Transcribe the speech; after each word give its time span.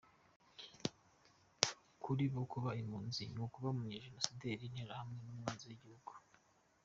Kuri 2.01 2.23
bo 2.33 2.43
kuba 2.51 2.69
impunzi 2.81 3.23
ni 3.31 3.39
ukuba 3.45 3.67
umujenosideri, 3.73 4.63
interahamwe 4.65 5.17
n’umwanzi 5.23 5.63
w’igihugu. 5.65 6.11